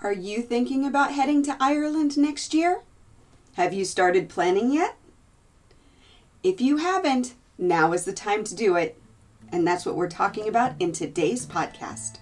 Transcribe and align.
Are 0.00 0.12
you 0.12 0.42
thinking 0.42 0.86
about 0.86 1.12
heading 1.12 1.42
to 1.42 1.56
Ireland 1.58 2.16
next 2.16 2.54
year? 2.54 2.82
Have 3.54 3.72
you 3.72 3.84
started 3.84 4.28
planning 4.28 4.72
yet? 4.72 4.96
If 6.44 6.60
you 6.60 6.76
haven't, 6.76 7.34
now 7.58 7.92
is 7.92 8.04
the 8.04 8.12
time 8.12 8.44
to 8.44 8.54
do 8.54 8.76
it. 8.76 8.96
And 9.50 9.66
that's 9.66 9.84
what 9.84 9.96
we're 9.96 10.08
talking 10.08 10.46
about 10.46 10.74
in 10.78 10.92
today's 10.92 11.44
podcast. 11.44 12.18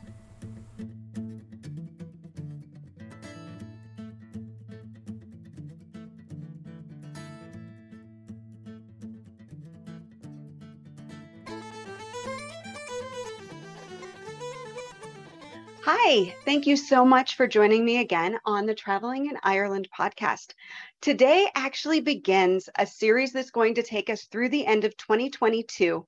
Hi, 15.89 16.34
thank 16.45 16.66
you 16.66 16.77
so 16.77 17.05
much 17.05 17.37
for 17.37 17.46
joining 17.46 17.84
me 17.84 17.98
again 17.98 18.40
on 18.45 18.67
the 18.67 18.75
Traveling 18.75 19.26
in 19.26 19.39
Ireland 19.45 19.89
podcast. 19.96 20.53
Today 21.00 21.49
actually 21.54 22.00
begins 22.00 22.68
a 22.76 22.85
series 22.85 23.32
that's 23.32 23.53
going 23.53 23.76
to 23.76 23.85
take 23.85 24.11
us 24.11 24.25
through 24.25 24.49
the 24.49 24.67
end 24.67 24.85
of 24.85 24.96
2022 24.96 26.04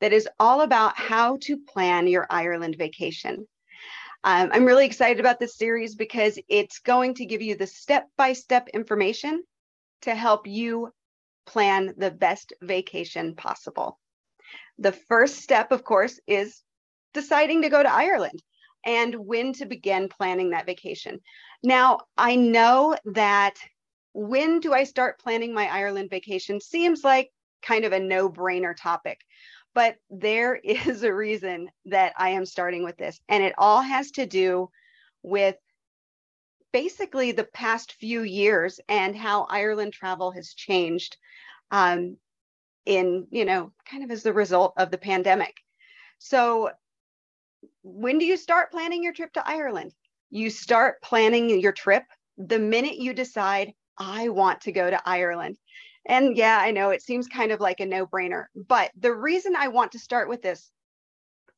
that 0.00 0.12
is 0.12 0.28
all 0.38 0.60
about 0.60 0.96
how 0.96 1.38
to 1.38 1.58
plan 1.58 2.06
your 2.06 2.28
Ireland 2.30 2.76
vacation. 2.78 3.48
Um, 4.22 4.50
I'm 4.52 4.64
really 4.64 4.86
excited 4.86 5.18
about 5.18 5.40
this 5.40 5.58
series 5.58 5.96
because 5.96 6.38
it's 6.48 6.78
going 6.78 7.14
to 7.14 7.26
give 7.26 7.42
you 7.42 7.56
the 7.56 7.66
step 7.66 8.06
by 8.16 8.32
step 8.32 8.68
information 8.68 9.42
to 10.02 10.14
help 10.14 10.46
you 10.46 10.92
plan 11.46 11.94
the 11.96 12.12
best 12.12 12.52
vacation 12.62 13.34
possible. 13.34 13.98
The 14.78 14.92
first 14.92 15.38
step, 15.38 15.72
of 15.72 15.82
course, 15.82 16.20
is 16.28 16.62
deciding 17.12 17.62
to 17.62 17.70
go 17.70 17.82
to 17.82 17.92
Ireland 17.92 18.40
and 18.86 19.14
when 19.16 19.52
to 19.54 19.66
begin 19.66 20.08
planning 20.08 20.50
that 20.50 20.64
vacation. 20.64 21.20
Now, 21.62 22.00
I 22.16 22.36
know 22.36 22.96
that 23.06 23.56
when 24.14 24.60
do 24.60 24.72
I 24.72 24.84
start 24.84 25.18
planning 25.18 25.52
my 25.52 25.66
Ireland 25.66 26.08
vacation 26.08 26.60
seems 26.60 27.04
like 27.04 27.30
kind 27.62 27.84
of 27.84 27.92
a 27.92 27.98
no 27.98 28.30
brainer 28.30 28.74
topic, 28.74 29.20
but 29.74 29.96
there 30.08 30.54
is 30.64 31.02
a 31.02 31.12
reason 31.12 31.68
that 31.86 32.14
I 32.16 32.30
am 32.30 32.46
starting 32.46 32.84
with 32.84 32.96
this. 32.96 33.20
And 33.28 33.42
it 33.42 33.54
all 33.58 33.82
has 33.82 34.12
to 34.12 34.24
do 34.24 34.70
with 35.22 35.56
basically 36.72 37.32
the 37.32 37.44
past 37.44 37.92
few 37.94 38.22
years 38.22 38.78
and 38.88 39.16
how 39.16 39.46
Ireland 39.50 39.94
travel 39.94 40.30
has 40.30 40.54
changed 40.54 41.16
um, 41.72 42.18
in, 42.84 43.26
you 43.30 43.44
know, 43.44 43.72
kind 43.90 44.04
of 44.04 44.10
as 44.12 44.22
the 44.22 44.32
result 44.32 44.74
of 44.76 44.92
the 44.92 44.98
pandemic. 44.98 45.56
So 46.18 46.70
when 47.86 48.18
do 48.18 48.24
you 48.24 48.36
start 48.36 48.72
planning 48.72 49.02
your 49.02 49.12
trip 49.12 49.32
to 49.34 49.48
Ireland? 49.48 49.94
You 50.30 50.50
start 50.50 51.00
planning 51.02 51.60
your 51.60 51.72
trip 51.72 52.02
the 52.36 52.58
minute 52.58 52.96
you 52.96 53.14
decide, 53.14 53.72
I 53.96 54.28
want 54.28 54.60
to 54.62 54.72
go 54.72 54.90
to 54.90 55.08
Ireland. 55.08 55.56
And 56.04 56.36
yeah, 56.36 56.58
I 56.60 56.72
know 56.72 56.90
it 56.90 57.02
seems 57.02 57.28
kind 57.28 57.52
of 57.52 57.60
like 57.60 57.78
a 57.80 57.86
no 57.86 58.06
brainer, 58.06 58.46
but 58.54 58.90
the 58.98 59.14
reason 59.14 59.54
I 59.56 59.68
want 59.68 59.92
to 59.92 60.00
start 60.00 60.28
with 60.28 60.42
this 60.42 60.70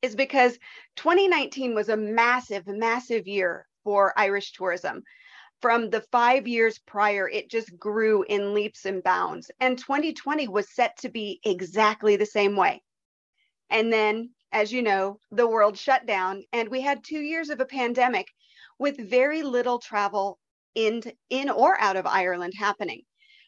is 0.03 0.15
because 0.15 0.57
2019 0.95 1.73
was 1.73 1.89
a 1.89 1.97
massive, 1.97 2.67
massive 2.67 3.27
year 3.27 3.67
for 3.83 4.17
Irish 4.17 4.53
tourism. 4.53 5.03
From 5.61 5.89
the 5.89 6.01
five 6.11 6.47
years 6.47 6.79
prior, 6.79 7.27
it 7.27 7.49
just 7.49 7.77
grew 7.77 8.23
in 8.29 8.53
leaps 8.53 8.85
and 8.85 9.03
bounds. 9.03 9.51
And 9.59 9.77
2020 9.77 10.47
was 10.47 10.73
set 10.73 10.95
to 10.99 11.09
be 11.09 11.41
exactly 11.43 12.15
the 12.15 12.25
same 12.25 12.55
way. 12.55 12.81
And 13.69 13.91
then 13.91 14.29
as 14.51 14.71
you 14.71 14.81
know, 14.81 15.19
the 15.31 15.47
world 15.47 15.77
shut 15.77 16.05
down 16.05 16.43
and 16.53 16.69
we 16.69 16.81
had 16.81 17.03
two 17.03 17.19
years 17.19 17.49
of 17.49 17.59
a 17.59 17.65
pandemic 17.65 18.27
with 18.77 18.97
very 18.97 19.43
little 19.43 19.79
travel 19.79 20.39
in, 20.75 21.03
in 21.29 21.49
or 21.49 21.79
out 21.79 21.97
of 21.97 22.05
Ireland 22.05 22.53
happening. 22.57 23.03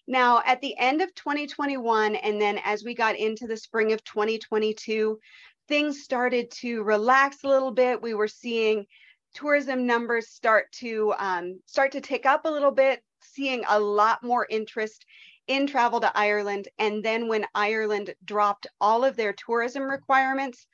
Now, 0.07 0.41
at 0.45 0.61
the 0.61 0.77
end 0.77 1.01
of 1.01 1.13
2021, 1.15 2.15
and 2.15 2.41
then 2.41 2.59
as 2.63 2.83
we 2.83 2.93
got 2.93 3.15
into 3.15 3.47
the 3.47 3.55
spring 3.57 3.93
of 3.93 4.03
2022, 4.03 5.19
things 5.67 6.03
started 6.03 6.51
to 6.51 6.83
relax 6.83 7.43
a 7.43 7.47
little 7.47 7.71
bit. 7.71 8.01
We 8.01 8.13
were 8.13 8.27
seeing 8.27 8.85
tourism 9.33 9.85
numbers 9.85 10.29
start 10.29 10.71
to 10.73 11.13
um, 11.17 11.61
start 11.65 11.93
to 11.93 12.01
tick 12.01 12.25
up 12.25 12.45
a 12.45 12.49
little 12.49 12.71
bit, 12.71 13.01
seeing 13.21 13.63
a 13.69 13.79
lot 13.79 14.23
more 14.23 14.45
interest 14.49 15.05
in 15.47 15.67
travel 15.67 16.01
to 16.01 16.17
Ireland. 16.17 16.67
And 16.77 17.03
then 17.03 17.27
when 17.27 17.45
Ireland 17.55 18.13
dropped 18.25 18.67
all 18.79 19.05
of 19.05 19.15
their 19.15 19.33
tourism 19.33 19.83
requirements, 19.83 20.67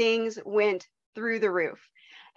things 0.00 0.38
went 0.46 0.88
through 1.14 1.38
the 1.38 1.50
roof. 1.50 1.78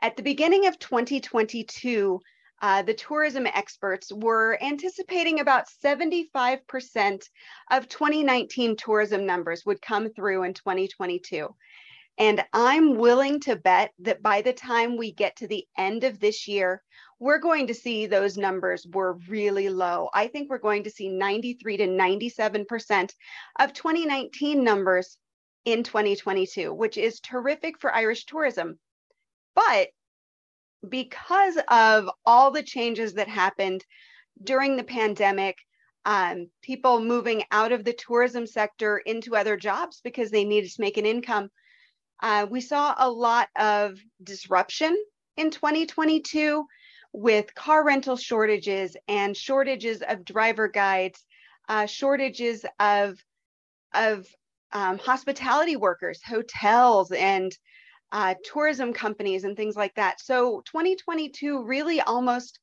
At 0.02 0.18
the 0.18 0.22
beginning 0.22 0.68
of 0.68 0.78
2022, 0.80 2.20
uh, 2.62 2.82
the 2.82 2.94
tourism 2.94 3.48
experts 3.48 4.12
were 4.12 4.62
anticipating 4.62 5.40
about 5.40 5.70
75% 5.82 7.24
of 7.72 7.88
2019 7.88 8.76
tourism 8.76 9.26
numbers 9.26 9.66
would 9.66 9.82
come 9.82 10.10
through 10.10 10.44
in 10.44 10.54
2022. 10.54 11.56
And 12.18 12.44
I'm 12.52 12.98
willing 12.98 13.40
to 13.42 13.56
bet 13.56 13.92
that 14.00 14.22
by 14.22 14.42
the 14.42 14.52
time 14.52 14.98
we 14.98 15.14
get 15.14 15.38
to 15.38 15.48
the 15.48 15.66
end 15.78 16.04
of 16.04 16.20
this 16.20 16.50
year, 16.50 16.84
we're 17.18 17.40
going 17.40 17.68
to 17.68 17.74
see 17.74 18.08
those 18.08 18.38
numbers 18.38 18.86
were 18.94 19.20
really 19.30 19.70
low. 19.70 20.10
I 20.14 20.28
think 20.28 20.50
we're 20.50 20.58
going 20.58 20.84
to 20.84 20.92
see 20.92 21.08
93 21.08 21.78
to 21.78 21.88
97% 21.88 23.14
of 23.62 23.72
2019 23.72 24.62
numbers 24.66 25.18
in 25.66 25.84
2022, 25.84 26.74
which 26.74 26.98
is 26.98 27.20
terrific 27.20 27.80
for 27.80 27.94
Irish 27.94 28.26
tourism. 28.26 28.80
But 29.56 29.90
because 30.88 31.58
of 31.70 32.10
all 32.26 32.52
the 32.52 32.64
changes 32.64 33.14
that 33.14 33.28
happened 33.28 33.86
during 34.44 34.76
the 34.76 34.84
pandemic, 34.84 35.58
um, 36.06 36.50
people 36.62 37.00
moving 37.00 37.44
out 37.52 37.72
of 37.72 37.86
the 37.86 37.94
tourism 37.94 38.46
sector 38.46 38.98
into 38.98 39.36
other 39.36 39.56
jobs 39.56 40.02
because 40.04 40.32
they 40.32 40.44
needed 40.44 40.72
to 40.72 40.82
make 40.82 40.98
an 40.98 41.06
income, 41.06 41.50
uh, 42.22 42.46
we 42.50 42.62
saw 42.62 42.94
a 42.98 43.10
lot 43.10 43.50
of 43.58 43.98
disruption 44.22 44.98
in 45.38 45.50
2022 45.50 46.66
with 47.14 47.54
car 47.54 47.86
rental 47.86 48.18
shortages 48.18 48.98
and 49.08 49.38
shortages 49.38 50.02
of 50.02 50.26
driver 50.26 50.68
guides, 50.68 51.26
uh, 51.70 51.86
shortages 51.86 52.66
of 52.80 53.18
of 53.94 54.26
um, 54.74 54.98
hospitality 54.98 55.76
workers, 55.76 56.22
hotels, 56.26 57.12
and 57.12 57.56
uh, 58.12 58.36
tourism 58.44 58.94
companies, 58.94 59.44
and 59.44 59.56
things 59.56 59.76
like 59.76 59.96
that. 59.96 60.20
So 60.22 60.62
2022 60.66 61.64
really 61.64 62.02
almost 62.02 62.60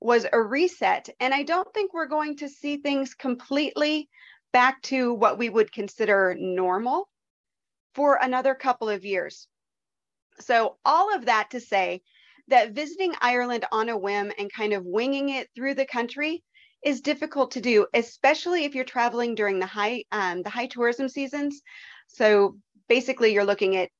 was 0.00 0.26
a 0.32 0.40
reset. 0.40 1.08
And 1.20 1.32
I 1.32 1.42
don't 1.44 1.72
think 1.72 1.94
we're 1.94 2.06
going 2.06 2.36
to 2.38 2.48
see 2.48 2.76
things 2.76 3.14
completely 3.14 4.08
back 4.52 4.82
to 4.82 5.14
what 5.14 5.38
we 5.38 5.48
would 5.48 5.72
consider 5.72 6.36
normal 6.38 7.08
for 7.94 8.18
another 8.20 8.54
couple 8.54 8.88
of 8.88 9.04
years. 9.04 9.48
So, 10.40 10.78
all 10.84 11.14
of 11.14 11.26
that 11.26 11.50
to 11.50 11.60
say 11.60 12.02
that 12.48 12.72
visiting 12.72 13.14
Ireland 13.20 13.66
on 13.70 13.88
a 13.88 13.96
whim 13.96 14.32
and 14.38 14.52
kind 14.52 14.72
of 14.72 14.84
winging 14.84 15.28
it 15.28 15.48
through 15.54 15.74
the 15.74 15.86
country 15.86 16.42
is 16.82 17.00
difficult 17.00 17.52
to 17.52 17.60
do, 17.60 17.86
especially 17.94 18.64
if 18.64 18.74
you're 18.74 18.84
traveling 18.84 19.34
during 19.34 19.58
the 19.58 19.66
high 19.66 20.04
um, 20.12 20.42
the 20.42 20.50
high 20.50 20.66
tourism 20.66 21.08
seasons. 21.08 21.62
So 22.08 22.56
basically, 22.88 23.32
you're 23.32 23.44
looking 23.44 23.76
at 23.76 23.90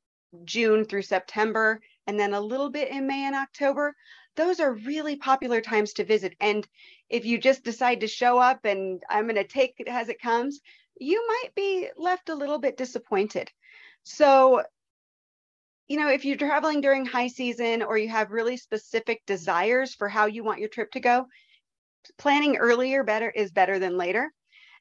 June 0.45 0.85
through 0.85 1.03
September, 1.03 1.81
and 2.07 2.19
then 2.19 2.35
a 2.35 2.41
little 2.41 2.71
bit 2.71 2.91
in 2.91 3.07
May 3.07 3.27
and 3.27 3.35
October. 3.35 3.95
Those 4.35 4.61
are 4.61 4.75
really 4.75 5.17
popular 5.17 5.61
times 5.61 5.93
to 5.95 6.05
visit. 6.05 6.35
And 6.41 6.67
if 7.11 7.25
you 7.25 7.39
just 7.39 7.65
decide 7.65 8.01
to 8.01 8.07
show 8.07 8.39
up 8.39 8.65
and 8.65 9.03
I'm 9.11 9.25
going 9.25 9.37
to 9.37 9.45
take 9.45 9.75
it 9.79 9.89
as 9.89 10.09
it 10.09 10.21
comes, 10.21 10.61
you 10.99 11.25
might 11.27 11.55
be 11.55 11.89
left 11.97 12.31
a 12.31 12.35
little 12.35 12.59
bit 12.59 12.77
disappointed. 12.77 13.51
So, 14.05 14.63
you 15.87 15.99
know, 15.99 16.09
if 16.09 16.25
you're 16.25 16.37
traveling 16.37 16.81
during 16.81 17.05
high 17.05 17.29
season 17.29 17.83
or 17.83 17.99
you 17.99 18.09
have 18.09 18.31
really 18.31 18.57
specific 18.57 19.23
desires 19.27 19.95
for 19.95 20.09
how 20.09 20.27
you 20.27 20.43
want 20.43 20.61
your 20.61 20.71
trip 20.71 20.91
to 20.93 21.01
go, 21.01 21.27
planning 22.19 22.57
earlier 22.57 23.05
better 23.05 23.31
is 23.31 23.51
better 23.51 23.79
than 23.79 23.97
later. 23.97 24.33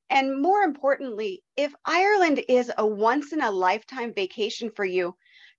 And 0.09 0.41
more 0.41 0.61
importantly, 0.61 1.41
if 1.55 1.73
Ireland 1.85 2.43
is 2.49 2.71
a 2.77 2.85
once 2.85 3.31
in 3.31 3.41
a 3.41 3.51
lifetime 3.51 4.13
vacation 4.13 4.71
for 4.75 4.83
you, 4.83 5.15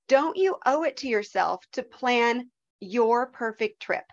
don't 0.09 0.37
you 0.37 0.57
owe 0.67 0.83
it 0.83 0.99
to 0.99 1.09
yourself 1.09 1.65
to 1.73 1.83
plan 1.83 2.51
your 2.81 3.27
perfect 3.27 3.81
trip? 3.81 4.05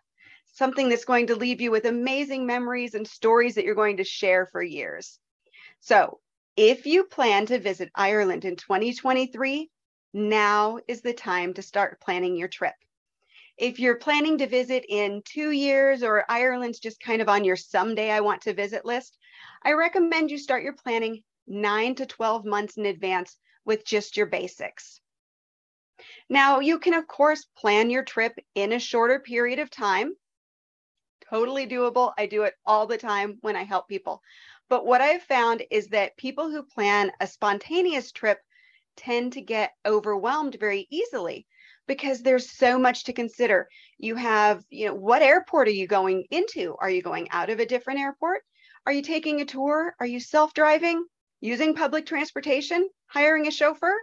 Something 0.54 0.90
that's 0.90 1.06
going 1.06 1.28
to 1.28 1.36
leave 1.36 1.62
you 1.62 1.72
with 1.72 1.86
amazing 1.86 2.46
memories 2.46 2.94
and 2.94 3.08
stories 3.08 3.56
that 3.56 3.66
you're 3.66 3.76
going 3.76 3.98
to 3.98 4.04
share 4.04 4.46
for 4.46 4.64
years. 4.64 5.20
So, 5.80 6.20
if 6.56 6.86
you 6.86 7.06
plan 7.06 7.46
to 7.48 7.60
visit 7.60 7.92
Ireland 7.96 8.46
in 8.46 8.56
2023, 8.56 9.70
now 10.14 10.80
is 10.88 11.02
the 11.02 11.14
time 11.14 11.54
to 11.54 11.62
start 11.62 12.02
planning 12.02 12.36
your 12.36 12.48
trip 12.48 12.76
if 13.60 13.80
you're 13.80 13.98
planning 13.98 14.38
to 14.38 14.48
visit 14.48 14.86
in 14.88 15.22
two 15.26 15.52
years 15.52 16.02
or 16.02 16.26
Ireland's 16.30 16.80
just 16.80 17.00
kind 17.00 17.22
of 17.22 17.30
on 17.30 17.44
your 17.44 17.56
someday 17.56 18.10
I 18.10 18.22
want 18.22 18.42
to 18.44 18.54
visit 18.54 18.86
list, 18.86 19.18
I 19.64 19.74
recommend 19.74 20.32
you 20.32 20.38
start 20.38 20.64
your 20.64 20.74
planning 20.74 21.24
nine 21.46 21.96
to 21.96 22.06
12 22.06 22.46
months 22.46 22.78
in 22.78 22.86
advance 22.86 23.38
with 23.66 23.86
just 23.86 24.18
your 24.18 24.28
basics. 24.28 25.02
Now, 26.30 26.60
you 26.60 26.80
can, 26.80 26.94
of 26.94 27.08
course, 27.08 27.46
plan 27.58 27.90
your 27.90 28.04
trip 28.04 28.38
in 28.56 28.72
a 28.72 28.80
shorter 28.80 29.20
period 29.20 29.60
of 29.60 29.70
time 29.70 30.14
totally 31.30 31.68
doable. 31.68 32.14
I 32.18 32.26
do 32.26 32.44
it 32.44 32.56
all 32.66 32.88
the 32.88 32.98
time 32.98 33.38
when 33.42 33.56
I 33.56 33.64
help 33.64 33.88
people. 33.88 34.22
But 34.68 34.86
what 34.86 35.02
I've 35.02 35.24
found 35.24 35.64
is 35.72 35.88
that 35.90 36.18
people 36.18 36.50
who 36.50 36.64
plan 36.64 37.12
a 37.20 37.28
spontaneous 37.28 38.12
trip 38.12 38.40
tend 38.96 39.34
to 39.34 39.42
get 39.42 39.74
overwhelmed 39.86 40.58
very 40.60 40.88
easily 40.90 41.48
because 41.90 42.22
there's 42.22 42.52
so 42.52 42.78
much 42.78 43.06
to 43.06 43.14
consider. 43.14 43.68
You 43.98 44.16
have, 44.16 44.64
you 44.70 44.86
know, 44.86 44.94
what 44.94 45.24
airport 45.24 45.68
are 45.68 45.72
you 45.72 45.88
going 45.88 46.26
into? 46.30 46.76
Are 46.80 46.90
you 46.90 47.02
going 47.02 47.28
out 47.32 47.50
of 47.50 47.60
a 47.60 47.66
different 47.66 48.00
airport? 48.00 48.42
Are 48.86 48.94
you 48.94 49.02
taking 49.02 49.42
a 49.42 49.46
tour? 49.46 49.96
Are 50.00 50.06
you 50.06 50.20
self 50.20 50.54
driving, 50.54 51.04
using 51.42 51.74
public 51.74 52.06
transportation, 52.06 52.88
hiring 53.08 53.48
a 53.48 53.52
chauffeur? 53.52 53.96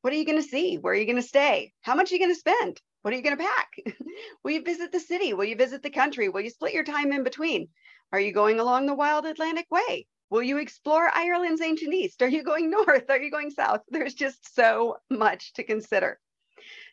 What 0.00 0.12
are 0.12 0.16
you 0.16 0.26
going 0.26 0.42
to 0.42 0.48
see? 0.48 0.78
Where 0.78 0.94
are 0.94 0.96
you 0.96 1.06
going 1.06 1.22
to 1.22 1.22
stay? 1.22 1.72
How 1.82 1.94
much 1.94 2.10
are 2.10 2.16
you 2.16 2.20
going 2.20 2.34
to 2.34 2.40
spend? 2.40 2.80
What 3.02 3.14
are 3.14 3.16
you 3.16 3.22
going 3.22 3.36
to 3.36 3.44
pack? 3.44 3.68
Will 4.42 4.50
you 4.50 4.64
visit 4.64 4.90
the 4.90 4.98
city? 4.98 5.32
Will 5.32 5.44
you 5.44 5.54
visit 5.54 5.80
the 5.80 5.90
country? 5.90 6.28
Will 6.28 6.40
you 6.40 6.50
split 6.50 6.74
your 6.74 6.84
time 6.84 7.12
in 7.12 7.22
between? 7.22 7.68
Are 8.12 8.20
you 8.20 8.32
going 8.32 8.58
along 8.58 8.86
the 8.86 8.94
wild 8.94 9.26
Atlantic 9.26 9.66
Way? 9.70 10.08
Will 10.28 10.42
you 10.42 10.58
explore 10.58 11.08
Ireland's 11.14 11.60
ancient 11.60 11.94
east? 11.94 12.20
Are 12.20 12.28
you 12.28 12.42
going 12.42 12.68
north? 12.78 13.08
Are 13.10 13.22
you 13.22 13.30
going 13.30 13.50
south? 13.50 13.82
There's 13.90 14.14
just 14.14 14.54
so 14.56 14.96
much 15.08 15.52
to 15.52 15.62
consider. 15.62 16.18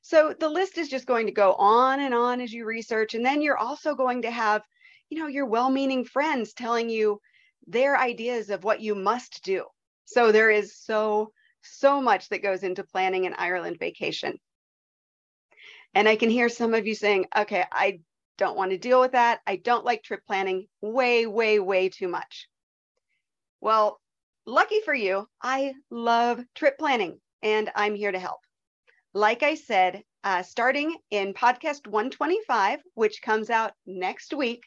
So 0.02 0.34
the 0.40 0.50
list 0.50 0.78
is 0.78 0.90
just 0.90 1.06
going 1.06 1.26
to 1.26 1.32
go 1.32 1.54
on 1.54 2.00
and 2.00 2.14
on 2.14 2.42
as 2.42 2.54
you 2.54 2.66
research. 2.66 3.14
And 3.14 3.26
then 3.26 3.42
you're 3.42 3.58
also 3.58 3.96
going 3.96 4.22
to 4.24 4.32
have, 4.32 4.64
you 5.10 5.20
know, 5.20 5.28
your 5.28 5.46
well 5.46 5.70
meaning 5.70 6.06
friends 6.06 6.54
telling 6.54 6.90
you 6.90 7.20
their 7.68 7.98
ideas 7.98 8.50
of 8.50 8.64
what 8.64 8.82
you 8.82 8.96
must 8.96 9.44
do. 9.44 9.66
So 10.06 10.32
there 10.32 10.50
is 10.50 10.76
so, 10.76 11.32
so 11.62 12.02
much 12.02 12.30
that 12.30 12.42
goes 12.42 12.64
into 12.64 12.84
planning 12.84 13.26
an 13.26 13.36
Ireland 13.38 13.78
vacation. 13.80 14.40
And 15.94 16.08
I 16.08 16.16
can 16.16 16.30
hear 16.30 16.50
some 16.50 16.74
of 16.74 16.88
you 16.88 16.96
saying, 16.96 17.26
okay, 17.36 17.66
I 17.72 18.00
don't 18.38 18.58
want 18.58 18.72
to 18.72 18.78
deal 18.78 19.02
with 19.02 19.12
that. 19.12 19.42
I 19.46 19.58
don't 19.58 19.86
like 19.86 20.04
trip 20.04 20.26
planning 20.26 20.68
way, 20.82 21.26
way, 21.26 21.60
way 21.60 21.90
too 21.90 22.08
much. 22.08 22.48
Well, 23.60 24.00
lucky 24.46 24.80
for 24.82 24.94
you, 24.94 25.28
I 25.42 25.74
love 25.90 26.42
trip 26.56 26.78
planning 26.78 27.20
and 27.42 27.70
I'm 27.76 27.96
here 27.96 28.12
to 28.12 28.20
help 28.20 28.40
like 29.14 29.42
I 29.42 29.56
said, 29.56 30.04
uh, 30.24 30.44
starting 30.44 30.96
in 31.10 31.34
podcast 31.34 31.88
125, 31.88 32.82
which 32.94 33.22
comes 33.22 33.50
out 33.50 33.74
next 33.86 34.34
week, 34.34 34.64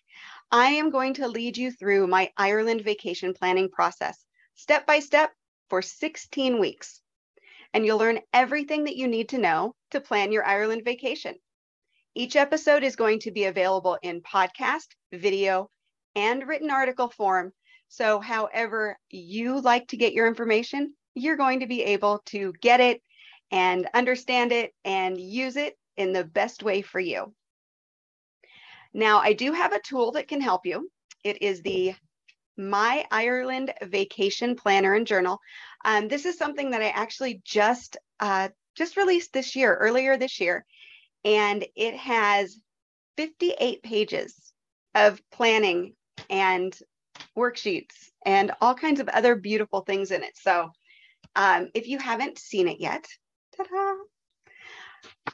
I 0.51 0.67
am 0.67 0.91
going 0.91 1.15
to 1.15 1.29
lead 1.29 1.57
you 1.57 1.71
through 1.71 2.07
my 2.09 2.31
Ireland 2.37 2.83
vacation 2.83 3.35
planning 3.35 3.71
process, 3.71 4.25
step 4.55 4.87
by 4.87 4.99
step 4.99 5.33
for 5.69 5.81
16 5.81 6.59
weeks. 6.59 7.01
And 7.73 7.87
you'll 7.87 7.99
learn 7.99 8.21
everything 8.33 8.85
that 8.85 8.97
you 8.97 9.07
need 9.07 9.29
to 9.31 9.39
know 9.39 9.75
to 9.93 10.01
plan 10.01 10.33
your 10.33 10.45
Ireland 10.45 10.83
vacation. 10.85 11.37
Each 12.15 12.37
episode 12.37 12.83
is 12.83 12.97
going 12.97 13.21
to 13.21 13.31
be 13.31 13.45
available 13.45 13.99
in 14.03 14.23
podcast, 14.23 14.89
video, 15.13 15.71
and 16.15 16.47
written 16.47 16.71
article 16.71 17.09
form. 17.09 17.53
So, 17.89 18.21
however 18.21 18.99
you 19.09 19.61
like 19.61 19.89
to 19.89 19.97
get 19.97 20.13
your 20.13 20.27
information, 20.27 20.95
you're 21.15 21.37
going 21.37 21.61
to 21.61 21.67
be 21.67 21.83
able 21.85 22.23
to 22.27 22.53
get 22.61 22.81
it 22.81 23.03
and 23.53 23.89
understand 23.93 24.51
it 24.51 24.75
and 24.85 25.21
use 25.21 25.57
it 25.57 25.79
in 25.99 26.13
the 26.13 26.25
best 26.25 26.63
way 26.63 26.83
for 26.83 26.99
you. 26.99 27.33
Now, 28.95 29.19
I 29.19 29.35
do 29.35 29.53
have 29.53 29.73
a 29.73 29.81
tool 29.81 30.13
that 30.13 30.27
can 30.27 30.41
help 30.41 30.67
you. 30.67 30.91
It 31.23 31.43
is 31.43 31.63
the 31.63 31.95
My 32.57 33.07
Ireland 33.11 33.73
Vacation 33.83 34.57
Planner 34.57 34.95
and 34.95 35.07
Journal. 35.07 35.39
Um, 35.85 36.09
this 36.09 36.25
is 36.25 36.37
something 36.37 36.71
that 36.71 36.83
I 36.83 36.89
actually 36.89 37.43
just 37.45 37.97
uh, 38.21 38.49
just 38.75 38.97
released 38.97 39.33
this 39.33 39.55
year, 39.55 39.75
earlier 39.75 40.17
this 40.17 40.41
year, 40.41 40.65
and 41.25 41.65
it 41.77 41.95
has 41.95 42.57
58 43.19 43.83
pages 43.83 44.53
of 44.95 45.21
planning 45.31 45.95
and 46.31 46.77
worksheets 47.37 48.11
and 48.25 48.53
all 48.61 48.75
kinds 48.75 49.01
of 49.01 49.09
other 49.09 49.35
beautiful 49.37 49.83
things 49.83 50.11
in 50.11 50.23
it. 50.23 50.37
So 50.37 50.71
um, 51.37 51.69
if 51.75 51.87
you 51.87 51.99
haven't 51.99 52.39
seen 52.39 52.69
it 52.69 52.81
yet, 52.81 53.07
Ta-da! 53.57 53.95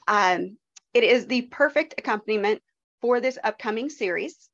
Um, 0.06 0.56
it 0.94 1.04
is 1.04 1.26
the 1.26 1.42
perfect 1.42 1.94
accompaniment 1.98 2.62
for 3.00 3.20
this 3.20 3.38
upcoming 3.42 3.90
series. 3.90 4.48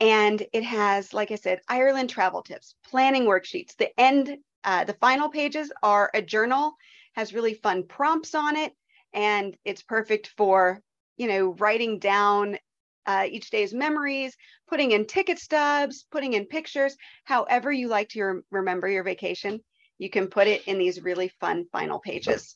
And 0.00 0.46
it 0.52 0.62
has, 0.62 1.12
like 1.12 1.32
I 1.32 1.36
said, 1.36 1.60
Ireland 1.68 2.10
travel 2.10 2.42
tips, 2.42 2.76
planning 2.84 3.24
worksheets. 3.24 3.76
The 3.76 3.98
end, 3.98 4.38
uh, 4.64 4.84
the 4.84 4.94
final 4.94 5.28
pages 5.28 5.72
are 5.82 6.10
a 6.14 6.22
journal, 6.22 6.74
has 7.14 7.34
really 7.34 7.54
fun 7.54 7.84
prompts 7.84 8.34
on 8.34 8.56
it, 8.56 8.72
and 9.12 9.56
it's 9.64 9.82
perfect 9.82 10.28
for, 10.36 10.80
you 11.16 11.26
know, 11.26 11.48
writing 11.58 11.98
down 11.98 12.58
uh, 13.06 13.26
each 13.28 13.50
day's 13.50 13.74
memories, 13.74 14.36
putting 14.68 14.92
in 14.92 15.06
ticket 15.06 15.38
stubs, 15.38 16.06
putting 16.12 16.34
in 16.34 16.44
pictures, 16.46 16.96
however 17.24 17.72
you 17.72 17.88
like 17.88 18.10
to 18.10 18.22
re- 18.22 18.42
remember 18.50 18.88
your 18.88 19.02
vacation. 19.02 19.60
You 19.98 20.10
can 20.10 20.28
put 20.28 20.46
it 20.46 20.68
in 20.68 20.78
these 20.78 21.02
really 21.02 21.28
fun 21.40 21.66
final 21.72 21.98
pages. 21.98 22.54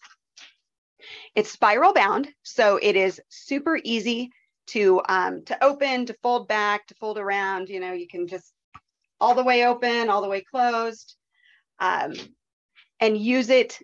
It's 1.34 1.50
spiral 1.50 1.92
bound, 1.92 2.28
so 2.42 2.78
it 2.80 2.96
is 2.96 3.20
super 3.28 3.78
easy 3.82 4.30
to 4.68 5.02
um, 5.08 5.44
to 5.44 5.64
open, 5.64 6.06
to 6.06 6.14
fold 6.22 6.48
back, 6.48 6.86
to 6.86 6.94
fold 6.94 7.18
around. 7.18 7.68
You 7.68 7.80
know, 7.80 7.92
you 7.92 8.06
can 8.08 8.26
just 8.26 8.52
all 9.20 9.34
the 9.34 9.44
way 9.44 9.66
open, 9.66 10.08
all 10.08 10.22
the 10.22 10.28
way 10.28 10.42
closed, 10.42 11.16
um, 11.78 12.12
and 13.00 13.16
use 13.16 13.50
it 13.50 13.78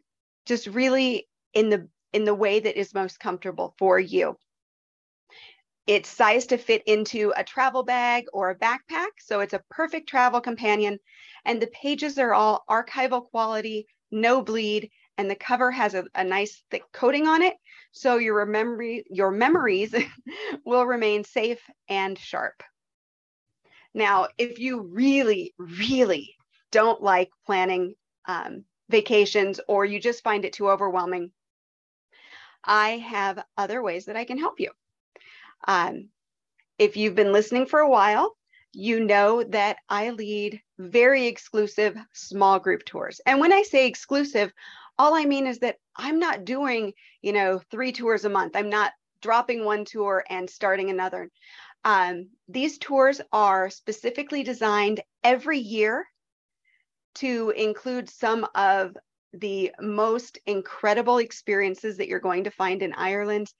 just 0.46 0.66
really 0.66 1.28
in 1.54 1.70
the 1.70 1.88
in 2.12 2.24
the 2.24 2.34
way 2.34 2.60
that 2.60 2.78
is 2.78 2.94
most 2.94 3.20
comfortable 3.20 3.74
for 3.78 3.98
you. 3.98 4.36
It's 5.86 6.08
sized 6.08 6.50
to 6.50 6.58
fit 6.58 6.82
into 6.86 7.32
a 7.34 7.44
travel 7.44 7.82
bag 7.82 8.26
or 8.32 8.50
a 8.50 8.58
backpack, 8.58 9.08
so 9.20 9.40
it's 9.40 9.54
a 9.54 9.62
perfect 9.70 10.08
travel 10.08 10.40
companion. 10.40 10.98
And 11.44 11.62
the 11.62 11.68
pages 11.68 12.18
are 12.18 12.34
all 12.34 12.64
archival 12.68 13.24
quality, 13.30 13.86
no 14.10 14.42
bleed, 14.42 14.90
and 15.18 15.28
the 15.28 15.34
cover 15.34 15.70
has 15.70 15.94
a, 15.94 16.04
a 16.14 16.22
nice 16.22 16.62
thick 16.70 16.84
coating 16.92 17.26
on 17.26 17.42
it. 17.42 17.54
So 17.90 18.16
your 18.16 18.46
memory, 18.46 19.04
your 19.10 19.32
memories 19.32 19.94
will 20.64 20.86
remain 20.86 21.24
safe 21.24 21.60
and 21.88 22.16
sharp. 22.16 22.62
Now, 23.92 24.28
if 24.38 24.60
you 24.60 24.80
really, 24.80 25.54
really 25.58 26.36
don't 26.70 27.02
like 27.02 27.30
planning 27.44 27.94
um, 28.26 28.64
vacations 28.88 29.60
or 29.66 29.84
you 29.84 30.00
just 30.00 30.22
find 30.22 30.44
it 30.44 30.52
too 30.52 30.70
overwhelming, 30.70 31.32
I 32.62 32.98
have 32.98 33.42
other 33.56 33.82
ways 33.82 34.04
that 34.04 34.16
I 34.16 34.24
can 34.24 34.38
help 34.38 34.60
you. 34.60 34.70
Um, 35.66 36.10
if 36.78 36.96
you've 36.96 37.16
been 37.16 37.32
listening 37.32 37.66
for 37.66 37.80
a 37.80 37.90
while, 37.90 38.36
you 38.72 39.04
know 39.04 39.42
that 39.42 39.78
I 39.88 40.10
lead 40.10 40.60
very 40.78 41.26
exclusive 41.26 41.96
small 42.12 42.60
group 42.60 42.84
tours. 42.84 43.20
And 43.26 43.40
when 43.40 43.52
I 43.52 43.62
say 43.62 43.86
exclusive, 43.86 44.52
all 44.98 45.14
I 45.14 45.24
mean 45.24 45.46
is 45.46 45.60
that 45.60 45.76
I'm 45.96 46.18
not 46.18 46.44
doing, 46.44 46.92
you 47.22 47.32
know, 47.32 47.60
three 47.70 47.92
tours 47.92 48.24
a 48.24 48.30
month. 48.30 48.56
I'm 48.56 48.70
not 48.70 48.92
dropping 49.22 49.64
one 49.64 49.84
tour 49.84 50.24
and 50.28 50.48
starting 50.48 50.90
another. 50.90 51.30
Um, 51.84 52.28
these 52.48 52.78
tours 52.78 53.20
are 53.32 53.70
specifically 53.70 54.42
designed 54.42 55.00
every 55.22 55.58
year 55.58 56.06
to 57.16 57.50
include 57.56 58.10
some 58.10 58.46
of 58.54 58.96
the 59.32 59.72
most 59.80 60.38
incredible 60.46 61.18
experiences 61.18 61.96
that 61.96 62.08
you're 62.08 62.20
going 62.20 62.44
to 62.44 62.50
find 62.50 62.82
in 62.82 62.92
Ireland. 62.94 63.52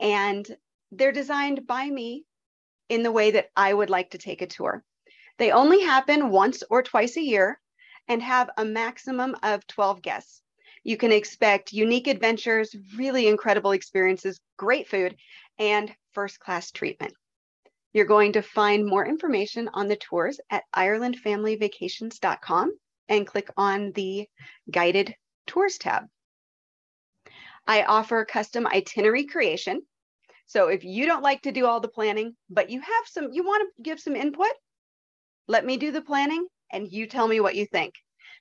And 0.00 0.46
they're 0.92 1.12
designed 1.12 1.66
by 1.66 1.88
me 1.88 2.24
in 2.88 3.02
the 3.02 3.12
way 3.12 3.32
that 3.32 3.50
I 3.56 3.72
would 3.72 3.90
like 3.90 4.10
to 4.10 4.18
take 4.18 4.42
a 4.42 4.46
tour. 4.46 4.84
They 5.38 5.50
only 5.50 5.82
happen 5.82 6.30
once 6.30 6.62
or 6.70 6.82
twice 6.82 7.16
a 7.16 7.22
year 7.22 7.60
and 8.08 8.22
have 8.22 8.50
a 8.56 8.64
maximum 8.64 9.36
of 9.42 9.66
12 9.66 10.02
guests. 10.02 10.43
You 10.84 10.96
can 10.98 11.10
expect 11.12 11.72
unique 11.72 12.06
adventures, 12.06 12.76
really 12.96 13.26
incredible 13.26 13.72
experiences, 13.72 14.38
great 14.58 14.86
food, 14.86 15.16
and 15.58 15.90
first 16.12 16.38
class 16.38 16.70
treatment. 16.70 17.14
You're 17.94 18.04
going 18.04 18.32
to 18.34 18.42
find 18.42 18.84
more 18.86 19.06
information 19.06 19.70
on 19.72 19.88
the 19.88 19.96
tours 19.96 20.38
at 20.50 20.64
IrelandFamilyVacations.com 20.76 22.72
and 23.08 23.26
click 23.26 23.48
on 23.56 23.92
the 23.92 24.28
guided 24.70 25.14
tours 25.46 25.78
tab. 25.78 26.04
I 27.66 27.84
offer 27.84 28.24
custom 28.26 28.66
itinerary 28.66 29.24
creation. 29.24 29.82
So 30.46 30.68
if 30.68 30.84
you 30.84 31.06
don't 31.06 31.22
like 31.22 31.42
to 31.42 31.52
do 31.52 31.64
all 31.66 31.80
the 31.80 31.88
planning, 31.88 32.36
but 32.50 32.68
you 32.68 32.80
have 32.80 33.06
some, 33.06 33.32
you 33.32 33.42
want 33.42 33.62
to 33.62 33.82
give 33.82 34.00
some 34.00 34.16
input, 34.16 34.52
let 35.48 35.64
me 35.64 35.78
do 35.78 35.92
the 35.92 36.02
planning 36.02 36.46
and 36.72 36.92
you 36.92 37.06
tell 37.06 37.26
me 37.26 37.40
what 37.40 37.54
you 37.54 37.64
think. 37.64 37.94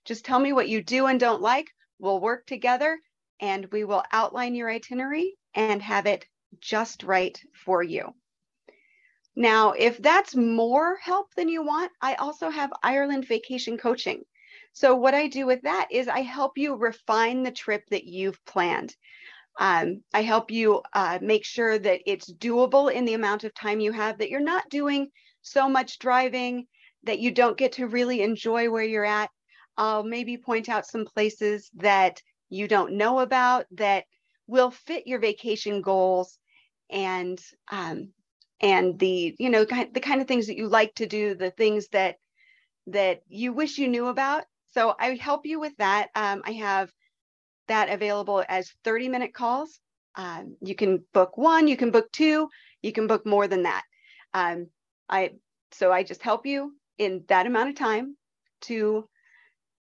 Just 0.03 0.25
tell 0.25 0.39
me 0.39 0.51
what 0.51 0.67
you 0.67 0.83
do 0.83 1.05
and 1.05 1.17
don't 1.19 1.41
like. 1.41 1.67
We'll 2.03 2.19
work 2.19 2.45
together 2.45 2.99
and 3.39 3.65
we 3.71 3.85
will 3.85 4.03
outline 4.11 4.55
your 4.55 4.69
itinerary 4.69 5.37
and 5.55 5.81
have 5.81 6.05
it 6.05 6.25
just 6.59 7.01
right 7.03 7.41
for 7.53 7.81
you. 7.81 8.13
Now, 9.37 9.71
if 9.71 9.99
that's 9.99 10.35
more 10.35 10.97
help 10.97 11.33
than 11.35 11.47
you 11.47 11.63
want, 11.63 11.93
I 12.01 12.15
also 12.15 12.49
have 12.49 12.73
Ireland 12.83 13.25
vacation 13.25 13.77
coaching. 13.77 14.25
So, 14.73 14.95
what 14.95 15.13
I 15.13 15.27
do 15.27 15.45
with 15.45 15.61
that 15.61 15.87
is 15.91 16.09
I 16.09 16.23
help 16.23 16.57
you 16.57 16.75
refine 16.75 17.41
the 17.41 17.51
trip 17.51 17.85
that 17.89 18.03
you've 18.03 18.43
planned. 18.43 18.97
Um, 19.57 20.03
I 20.13 20.23
help 20.23 20.51
you 20.51 20.81
uh, 20.91 21.19
make 21.21 21.45
sure 21.45 21.79
that 21.79 22.01
it's 22.05 22.29
doable 22.33 22.91
in 22.91 23.05
the 23.05 23.13
amount 23.13 23.45
of 23.45 23.53
time 23.53 23.79
you 23.79 23.93
have, 23.93 24.17
that 24.17 24.29
you're 24.29 24.41
not 24.41 24.69
doing 24.69 25.09
so 25.41 25.69
much 25.69 25.99
driving 25.99 26.67
that 27.03 27.19
you 27.19 27.31
don't 27.31 27.57
get 27.57 27.71
to 27.73 27.87
really 27.87 28.23
enjoy 28.23 28.69
where 28.69 28.83
you're 28.83 29.05
at. 29.05 29.29
I'll 29.77 30.03
maybe 30.03 30.37
point 30.37 30.69
out 30.69 30.85
some 30.85 31.05
places 31.05 31.69
that 31.75 32.21
you 32.49 32.67
don't 32.67 32.93
know 32.93 33.19
about 33.19 33.65
that 33.71 34.05
will 34.47 34.71
fit 34.71 35.07
your 35.07 35.19
vacation 35.19 35.81
goals 35.81 36.37
and 36.89 37.39
um, 37.71 38.09
and 38.61 38.99
the 38.99 39.35
you 39.39 39.49
know 39.49 39.65
the 39.65 39.99
kind 39.99 40.21
of 40.21 40.27
things 40.27 40.47
that 40.47 40.57
you 40.57 40.67
like 40.67 40.93
to 40.95 41.05
do, 41.05 41.35
the 41.35 41.51
things 41.51 41.87
that 41.89 42.17
that 42.87 43.21
you 43.27 43.53
wish 43.53 43.77
you 43.77 43.87
knew 43.87 44.07
about. 44.07 44.45
So 44.73 44.95
I 44.99 45.15
help 45.15 45.45
you 45.45 45.59
with 45.59 45.75
that. 45.77 46.09
Um, 46.15 46.41
I 46.45 46.53
have 46.53 46.91
that 47.67 47.89
available 47.89 48.43
as 48.49 48.71
30 48.83 49.09
minute 49.09 49.33
calls. 49.33 49.79
Um, 50.15 50.57
you 50.61 50.75
can 50.75 51.03
book 51.13 51.37
one, 51.37 51.67
you 51.67 51.77
can 51.77 51.91
book 51.91 52.11
two, 52.11 52.49
you 52.81 52.91
can 52.91 53.07
book 53.07 53.25
more 53.25 53.47
than 53.47 53.63
that. 53.63 53.83
Um, 54.33 54.67
I 55.09 55.31
so 55.71 55.91
I 55.91 56.03
just 56.03 56.21
help 56.21 56.45
you 56.45 56.73
in 56.97 57.23
that 57.27 57.47
amount 57.47 57.69
of 57.69 57.75
time 57.75 58.15
to 58.61 59.09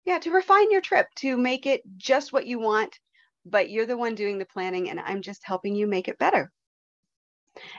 yeah 0.04 0.18
to 0.18 0.30
refine 0.30 0.70
your 0.70 0.80
trip 0.80 1.06
to 1.16 1.36
make 1.36 1.66
it 1.66 1.82
just 1.96 2.32
what 2.32 2.46
you 2.46 2.58
want 2.58 2.98
but 3.44 3.70
you're 3.70 3.86
the 3.86 3.96
one 3.96 4.14
doing 4.14 4.38
the 4.38 4.44
planning 4.44 4.90
and 4.90 5.00
i'm 5.00 5.22
just 5.22 5.42
helping 5.44 5.74
you 5.74 5.86
make 5.86 6.08
it 6.08 6.18
better. 6.18 6.52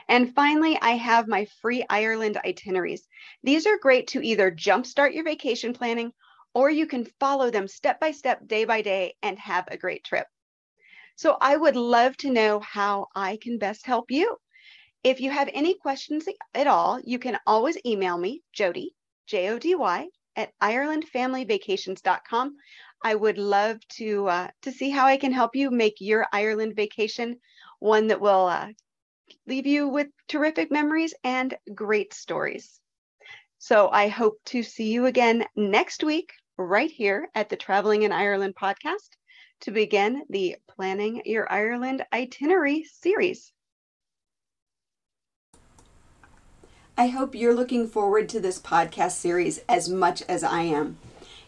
And 0.08 0.34
finally 0.34 0.78
i 0.80 0.90
have 0.90 1.28
my 1.28 1.46
free 1.60 1.84
ireland 1.88 2.38
itineraries. 2.44 3.06
These 3.42 3.66
are 3.66 3.78
great 3.78 4.08
to 4.08 4.22
either 4.22 4.50
jumpstart 4.50 5.14
your 5.14 5.24
vacation 5.24 5.72
planning 5.72 6.12
or 6.54 6.68
you 6.68 6.86
can 6.86 7.06
follow 7.18 7.50
them 7.50 7.68
step 7.68 7.98
by 8.00 8.10
step 8.10 8.46
day 8.46 8.64
by 8.64 8.82
day 8.82 9.14
and 9.22 9.38
have 9.38 9.66
a 9.68 9.78
great 9.78 10.04
trip. 10.04 10.26
So 11.16 11.36
i 11.40 11.56
would 11.56 11.76
love 11.76 12.16
to 12.18 12.32
know 12.32 12.60
how 12.60 13.06
i 13.14 13.38
can 13.40 13.58
best 13.58 13.86
help 13.86 14.10
you. 14.10 14.36
If 15.04 15.20
you 15.20 15.30
have 15.30 15.48
any 15.52 15.74
questions 15.74 16.26
at 16.54 16.66
all 16.66 17.00
you 17.04 17.18
can 17.18 17.38
always 17.46 17.78
email 17.86 18.18
me 18.18 18.42
jody 18.52 18.94
J-O-D-Y, 19.26 20.08
at 20.36 20.52
IrelandFamilyVacations.com. 20.60 22.56
I 23.04 23.14
would 23.14 23.38
love 23.38 23.78
to 23.96 24.28
uh, 24.28 24.48
to 24.62 24.72
see 24.72 24.90
how 24.90 25.06
I 25.06 25.16
can 25.16 25.32
help 25.32 25.56
you 25.56 25.70
make 25.70 25.96
your 25.98 26.26
Ireland 26.32 26.76
vacation 26.76 27.40
one 27.80 28.06
that 28.08 28.20
will 28.20 28.46
uh, 28.46 28.68
leave 29.46 29.66
you 29.66 29.88
with 29.88 30.08
terrific 30.28 30.70
memories 30.70 31.14
and 31.24 31.56
great 31.74 32.14
stories. 32.14 32.80
So 33.58 33.88
I 33.88 34.08
hope 34.08 34.38
to 34.46 34.62
see 34.62 34.92
you 34.92 35.06
again 35.06 35.46
next 35.56 36.04
week, 36.04 36.32
right 36.56 36.90
here 36.90 37.28
at 37.34 37.48
the 37.48 37.56
Traveling 37.56 38.02
in 38.02 38.12
Ireland 38.12 38.54
podcast 38.54 39.10
to 39.62 39.70
begin 39.70 40.22
the 40.28 40.56
Planning 40.68 41.22
Your 41.24 41.50
Ireland 41.50 42.04
Itinerary 42.12 42.84
series. 42.84 43.52
I 46.96 47.06
hope 47.06 47.34
you're 47.34 47.54
looking 47.54 47.88
forward 47.88 48.28
to 48.28 48.40
this 48.40 48.60
podcast 48.60 49.12
series 49.12 49.60
as 49.66 49.88
much 49.88 50.22
as 50.28 50.44
I 50.44 50.62
am. 50.62 50.98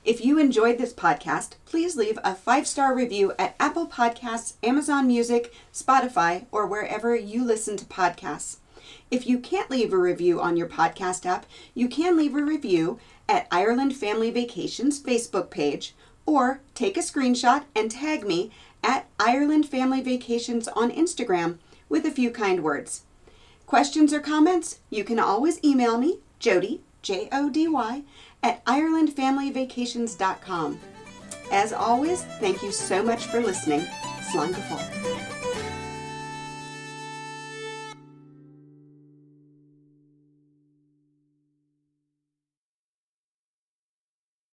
If 0.03 0.25
you 0.25 0.39
enjoyed 0.39 0.79
this 0.79 0.95
podcast, 0.95 1.57
please 1.67 1.97
leave 1.97 2.19
a 2.25 2.35
five 2.35 2.67
star 2.67 2.95
review 2.97 3.35
at 3.39 3.55
Apple 3.61 3.87
Podcasts, 3.87 4.55
Amazon 4.63 5.07
Music, 5.07 5.53
Spotify, 5.71 6.47
or 6.51 6.67
wherever 6.67 7.15
you 7.15 7.45
listen 7.45 7.77
to 7.77 7.85
podcasts. 7.85 8.57
If 9.11 9.27
you 9.27 9.39
can't 9.39 9.71
leave 9.71 9.93
a 9.93 9.99
review 9.99 10.41
on 10.41 10.57
your 10.57 10.67
podcast 10.67 11.27
app, 11.27 11.45
you 11.75 11.89
can 11.89 12.17
leave 12.17 12.35
a 12.35 12.43
review 12.43 12.99
at 13.29 13.47
Ireland 13.51 13.95
Family 13.95 14.31
Vacations 14.31 14.99
Facebook 14.99 15.51
page 15.51 15.95
or 16.25 16.61
take 16.75 16.97
a 16.97 17.01
screenshot 17.01 17.65
and 17.77 17.91
tag 17.91 18.27
me 18.27 18.51
at 18.83 19.09
Ireland 19.21 19.69
Family 19.69 20.01
Vacations 20.01 20.69
on 20.69 20.91
Instagram 20.91 21.59
with 21.91 22.07
a 22.07 22.11
few 22.11 22.31
kind 22.31 22.65
words. 22.65 23.03
Questions 23.75 24.13
or 24.13 24.21
comments? 24.21 24.79
You 24.89 25.03
can 25.03 25.19
always 25.19 25.59
email 25.65 25.99
me, 25.99 26.21
Jody, 26.39 26.83
J 27.03 27.29
O 27.33 27.51
D 27.51 27.67
Y, 27.67 28.05
at 28.41 28.65
IrelandFamilyVacations.com. 28.67 30.79
As 31.51 31.73
always, 31.73 32.23
thank 32.39 32.63
you 32.63 32.71
so 32.71 33.03
much 33.03 33.27
for 33.27 33.41
listening. 33.41 33.81
Slán 34.31 34.55